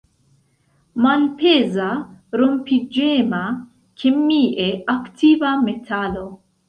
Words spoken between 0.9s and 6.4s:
Malpeza, rompiĝema, kemie aktiva metalo.